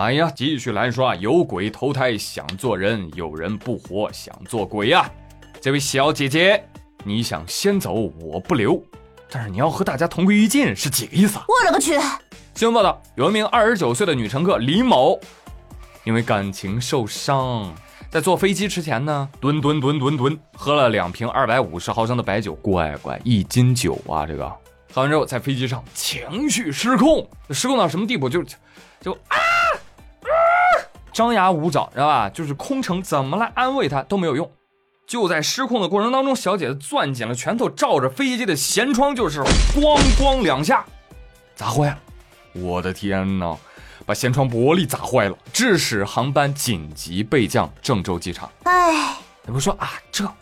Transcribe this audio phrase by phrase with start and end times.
[0.00, 5.06] 哎呀，继续来说啊，有鬼投胎想做人，有人不活想做鬼呀。
[5.60, 6.64] 这位小姐姐，
[7.04, 8.82] 你想先走我不留，
[9.30, 11.44] 但是你要和大家同归于尽，是几个意思啊？
[11.46, 12.00] 我勒个去！
[12.54, 15.20] 新闻报道，有一名二十九岁的女乘客李某，
[16.04, 17.70] 因为感情受伤，
[18.08, 24.24] 在坐飞机之前呢，吨吨吨吨吨喝了两瓶二百五十毫升的白酒，乖乖一斤酒啊！
[24.24, 24.48] 这个
[24.94, 28.30] 喝完之后，在飞机上情绪失控，失控到什么地步？
[28.30, 28.42] 就
[29.02, 29.36] 就啊！
[31.12, 32.28] 张牙舞爪，知道吧？
[32.30, 34.50] 就是空乘怎么来安慰他都没有用。
[35.06, 39.40] 就在失控的过程当中，小姐姐攥紧了拳头，照着飞机的舷窗就是
[39.74, 40.84] 咣咣两下，
[41.56, 41.98] 砸坏了。
[42.52, 43.56] 我的天哪，
[44.06, 48.48] 把舷窗玻璃砸坏了，致使航班紧急备降郑州机场。
[48.62, 49.90] 哎，你不说啊？
[50.12, 50.32] 这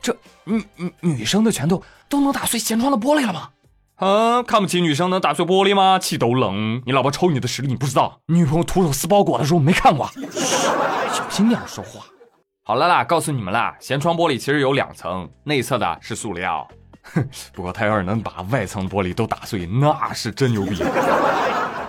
[0.00, 3.48] 这女女女生的拳头都能打碎舷窗的玻璃了吗？
[4.02, 5.96] 啊，看不起女生能打碎玻璃吗？
[5.96, 6.82] 气都冷！
[6.84, 8.18] 你老婆抽你的实力你不知道？
[8.26, 10.10] 女朋友徒手撕包裹的时候没看过？
[11.12, 12.04] 小心点说话。
[12.64, 16.66] 好了啦，告诉你们啦，舷窗玻璃其实有两层，内侧的是塑料。
[17.14, 20.82] 哼， 不过他要是能把外层玻璃都打碎，那是真牛逼。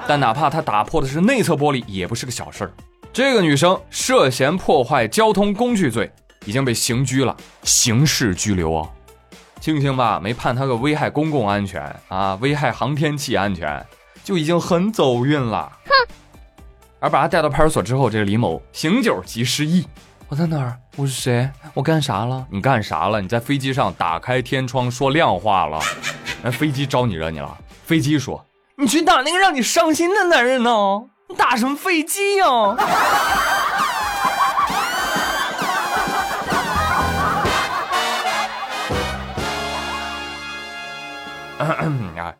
[0.07, 2.71] 但哪怕他打破的是内侧玻璃，也不是个小事儿。
[3.11, 6.11] 这个女生涉嫌破坏交通工具罪，
[6.45, 8.87] 已经被刑拘了，刑事拘留哦。
[9.63, 13.81] 庆幸吧，没判他个危害公共安全啊，危害航天器安全，
[14.21, 15.71] 就已经很走运了。
[15.85, 15.91] 哼！
[16.99, 19.87] 而把他带到派出所之后，这个李某醒酒即失忆。
[20.27, 20.77] 我在哪儿？
[20.97, 21.49] 我是谁？
[21.73, 22.45] 我干啥了？
[22.49, 23.21] 你干啥了？
[23.21, 25.79] 你在飞机上打开天窗说亮话了？
[26.41, 27.57] 那飞机招你惹你了？
[27.85, 30.69] 飞机说你去打那个让你伤心的男人呢？
[31.29, 32.45] 你打什么飞机呀？
[32.45, 32.77] 啊，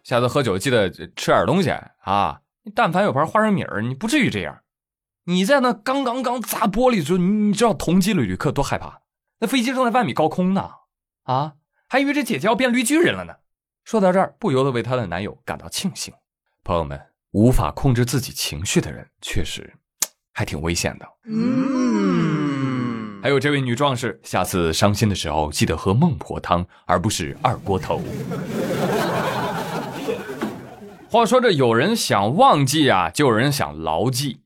[0.02, 2.41] 下次喝酒记得吃点东西啊！
[2.63, 4.61] 你但凡有盘花生米儿，你不至于这样。
[5.25, 9.02] 你在那刚刚刚砸玻璃的时候，你知道同机的旅客多害怕？
[9.39, 10.69] 那飞机正在万米高空呢，
[11.23, 11.53] 啊，
[11.88, 13.33] 还以为这姐姐要变绿巨人了呢。
[13.83, 16.14] 说到这儿，不由得为她的男友感到庆幸。
[16.64, 16.99] 朋友们，
[17.32, 19.73] 无法控制自己情绪的人，确实
[20.32, 21.05] 还挺危险的。
[21.26, 28.02] 嗯，还有这位女壮士，下次伤心的时候记得喝孟婆汤，而不是二锅头。
[31.14, 34.40] 话说这有人想忘记啊，就有人想牢记。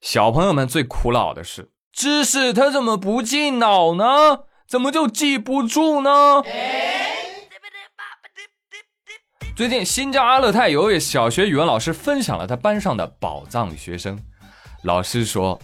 [0.00, 4.44] 小朋友们最苦恼的是知识，他怎么不记脑呢？
[4.68, 6.44] 怎么就记不住呢？
[9.56, 14.16] 最近，新疆阿勒泰有位小学语文老师分享了他班上的宝藏学生。
[14.84, 15.60] 老师说，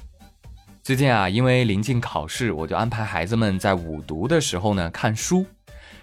[0.83, 5.47] 最近啊，因为临近考试，我就安排孩子们在午读的时候呢看书。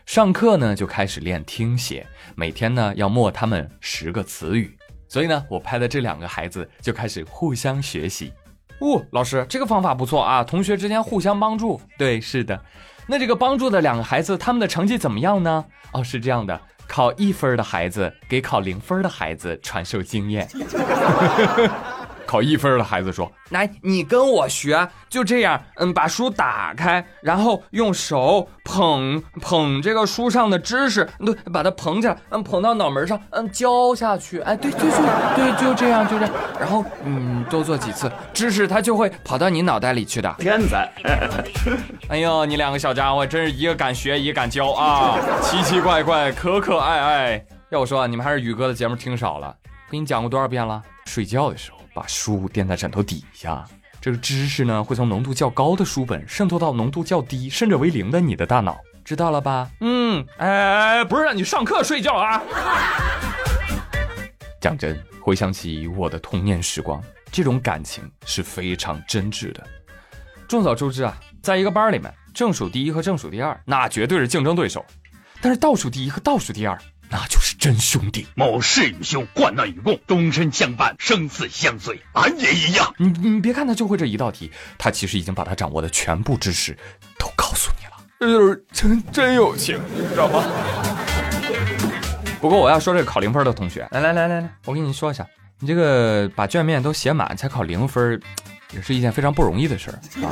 [0.06, 2.06] 上课呢就开始练听写，
[2.36, 4.78] 每天呢要默他们十个词语，
[5.08, 8.31] 所以呢我拍的这两个孩子就开始互相学习。
[8.80, 11.80] 哦，老师这个方法不错啊，同学之间互相帮助。
[11.97, 12.59] 对，是的。
[13.08, 15.66] 那这个帮助的两个孩子，他们的成绩怎么样呢？
[15.94, 20.47] 哦，是这样的，考一分的孩子给考零分的孩子传授经验。
[22.34, 34.40] 考一分的孩子说：“来，你跟我学，就这样，嗯，把书打开，然后用手捧捧这个书上的知识，对，把它捧起来，嗯，捧到脑门上，嗯，教下去。
[34.40, 34.90] 哎，对，就就
[35.36, 36.34] 对，就这样，就这样。
[36.60, 40.36] 然后，嗯，多做几次，知识它就会跑到你脑袋里去的。
[40.40, 40.92] 天才！
[42.10, 47.46] 哎呦，你两个小家伙真是一个敢学，一个敢教啊，奇奇怪怪，可可爱爱。
[47.70, 49.56] 要我说，你们还是宇哥的节目听少了，
[49.92, 50.82] 给你讲过多少遍了？
[51.06, 53.64] 睡觉的时候。”把书垫在枕头底下，
[54.02, 59.70] 这个知识呢会从浓度较高的书本渗透到浓度较低甚至为零的你的大脑，知道了吧？
[59.80, 62.42] 嗯，哎，不是让你上课睡觉啊！
[64.59, 69.64] 讲真，回想起我的童年时光，这种感情是非常真挚的。
[70.48, 74.86] 众所周知啊，在一个班里面，正数第一和正数第二那绝对是竞争对手，
[75.42, 76.78] 但是倒数第一和倒数第二。
[77.16, 82.91] 那就是真兄弟，某事与兄，患难与共，终身相伴，生死相随，俺也一样。
[82.97, 86.75] 你你别看他就会这一道题，他其实已经把他掌握的全部知识
[87.19, 87.92] 都告诉你了。
[88.19, 90.44] 这就是真 真友情，你知道吗？
[92.42, 95.24] 不过我要说这个考零分的同学，来来来来来，我跟你说一下，
[95.59, 98.19] 你这个把卷面都写满才考零分，
[98.74, 99.94] 也是一件非常不容易的事儿
[100.25, 100.31] 啊。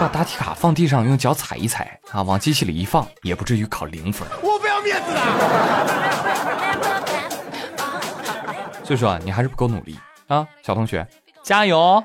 [0.00, 4.26] 把答题卡放地上，用脚踩一踩啊，往机器里一放，也不至于考零分。
[4.42, 5.20] 我不要面子的，
[8.84, 11.06] 所以说啊，你还是不够努力啊，小同学，
[11.42, 12.02] 加油！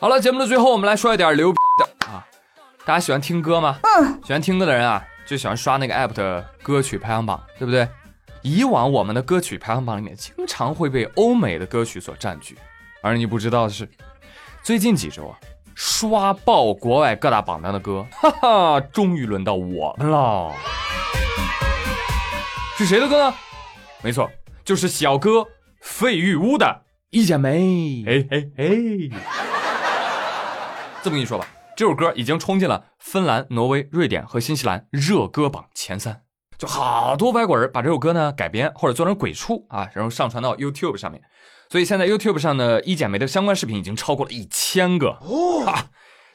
[0.00, 2.26] 好了，节目的最后，我们来说一点牛逼的啊！
[2.84, 3.78] 大家喜欢听歌吗？
[3.82, 7.88] 嗯，喜欢听歌的人啊，就喜欢刷那个 app 的歌曲排行榜，对不对？
[8.42, 12.56] 以往我们的歌曲排行榜里面，经常会被欧美的歌曲所占据，
[13.02, 13.88] 而你不知道的是，
[14.62, 15.38] 最近几周啊，
[15.74, 20.52] 刷爆国外各大榜单的歌，哈哈，终于轮到我们了。
[22.76, 23.34] 是谁的歌呢？
[24.02, 24.30] 没错，
[24.64, 25.46] 就是小哥
[25.80, 26.66] 费玉乌的
[27.10, 27.58] 《一剪梅》。
[28.06, 28.66] 哎哎哎。
[31.02, 31.46] 这么跟你说吧，
[31.76, 36.22] 这首歌已经冲进了芬兰、挪威、瑞典和新西兰热歌榜前三。
[36.58, 41.22] 就好多外国人把这首歌呢改编或者做成鬼畜啊，然后上传到 YouTube 上面。
[41.70, 45.12] 所以现在 YouTube 上的《一剪梅》的相关视频已经超过了一千个。
[45.66, 45.86] 哈，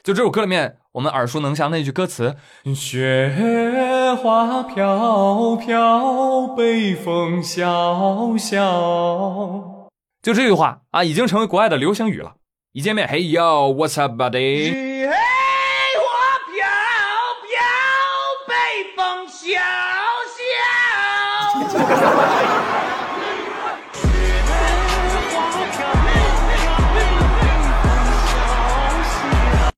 [0.02, 2.36] 就这首歌里面我们耳熟能详的那句歌词
[2.74, 9.90] ：“雪花飘飘，北风萧萧。”
[10.22, 12.34] 就这句话啊，已经成为国外的流行语了。
[12.72, 14.94] 一见面，Hey yo，What's up, buddy？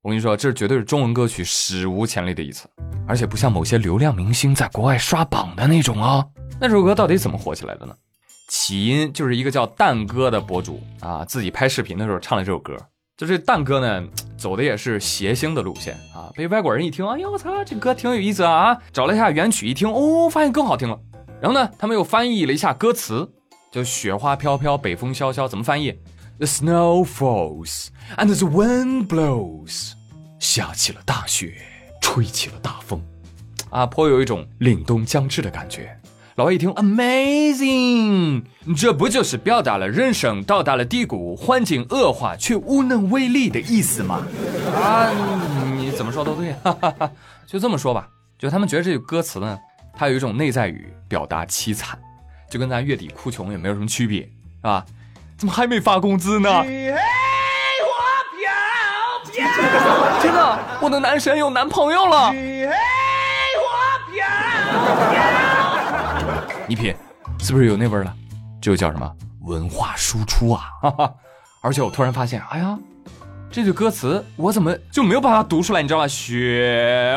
[0.06, 2.68] 我跟你说，这绝对是中文歌曲史无前例的一次，
[3.08, 6.24] 而且不像某些流量明星在国外刷榜的那种哦。
[6.60, 7.92] 那首歌到底怎么火起来的呢？
[8.48, 12.76] 起因就是一个叫蛋哥的博主啊，自己拍视频的时候唱了这首歌。
[13.16, 14.06] 就这蛋哥呢，
[14.38, 18.78] 走的也是谐星的路线啊，被外国人一听，哎呦我操，这歌挺有意思啊！
[18.92, 20.96] 找了一下原曲，一听哦，发现更好听了。
[21.40, 23.28] 然后呢，他们又翻译了一下歌词，
[23.72, 25.98] 就雪花飘飘，北风萧萧，怎么翻译
[26.38, 29.92] ？The snow falls and the wind blows。
[30.38, 31.54] 下起了大雪，
[32.00, 33.00] 吹起了大风，
[33.70, 35.98] 啊，颇有一种凛冬将至的感觉。
[36.36, 38.42] 老外一听，amazing，
[38.76, 44.26] 这不就是表达了人生到达了低谷，环境恶化却无能为力的意思吗？
[44.74, 45.10] 啊，
[45.78, 47.10] 你怎么说都对，哈哈哈。
[47.46, 48.06] 就这么说吧，
[48.38, 49.58] 就他们觉得这句歌词呢，
[49.94, 51.98] 它有一种内在语，表达凄惨，
[52.50, 54.28] 就跟咱月底哭穷也没有什么区别，是
[54.60, 54.84] 吧？
[55.38, 56.48] 怎么还没发工资呢？
[56.48, 56.66] 我飘
[59.30, 60.58] 飘天哪！
[60.80, 62.28] 我的男神有男朋友了。
[62.28, 62.32] 我
[64.10, 64.24] 飘
[65.12, 65.14] 飘
[66.66, 66.96] 你品，
[67.38, 68.14] 是不是有那味儿了？
[68.62, 69.12] 这就叫什么
[69.42, 70.70] 文化输出啊！
[70.80, 71.12] 哈哈。
[71.60, 72.78] 而且我突然发现，哎呀，
[73.50, 75.82] 这句歌词我怎么就没有办法读出来？
[75.82, 76.08] 你知道吗？
[76.08, 77.14] 雪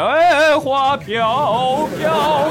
[0.62, 2.50] 花飘飘。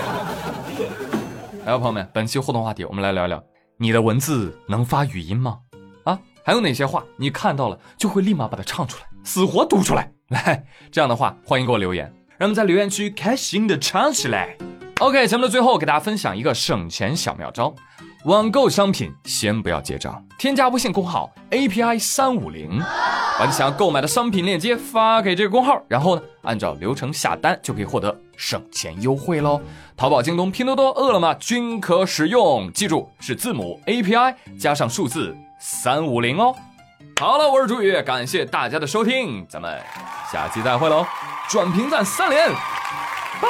[1.67, 3.43] 来，朋友们，本期互动话题，我们来聊一聊，
[3.81, 5.59] 你的文字能发语音吗？
[6.03, 9.05] 啊，还有哪些话你看到了就会立马把它唱出来？
[9.23, 14.57] 死活读出来， 来这样的话，欢迎给我留言，让我们在留言区开心的唱起来。
[14.99, 17.73] OK，节目的最后给大家分享一个省钱小妙招：
[18.25, 22.79] 网购商品先不要结账，添加微信公号 API 三五零，
[23.39, 29.61] 把你想要购买的商品链接发给这个公号，然后呢，按照流程下单就可以获得省钱优惠喽。
[29.97, 36.55] 淘宝、京东、拼多多、饿了么均可使用，记住是字母 API 加上数字三五零哦。
[37.21, 39.81] 好了，我是朱宇，感谢大家的收听，咱们
[40.33, 41.07] 下期再会喽！
[41.49, 43.49] 转评赞三连，拜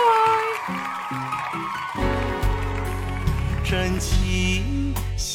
[3.65, 4.28] 拜。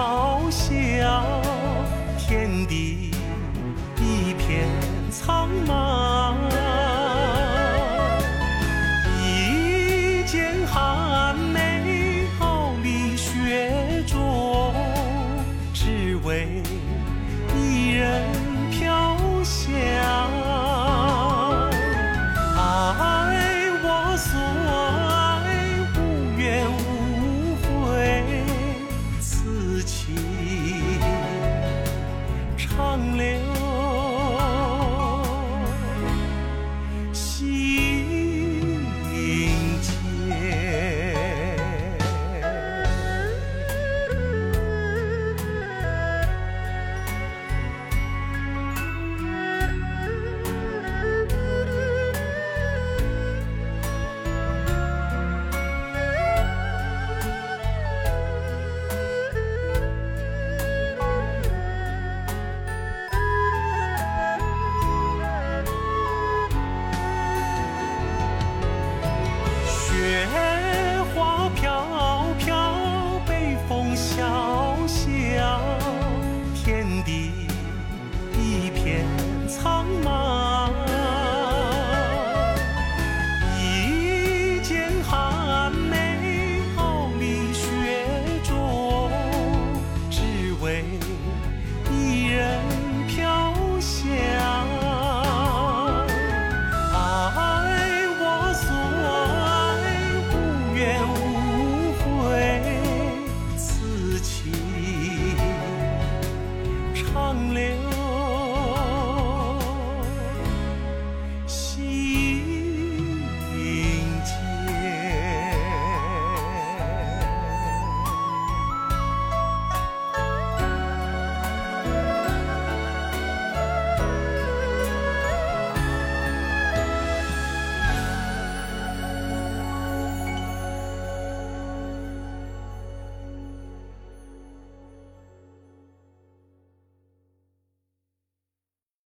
[0.00, 1.22] 翱翔
[2.16, 3.10] 天地
[3.98, 4.66] 一片
[5.10, 6.09] 苍茫。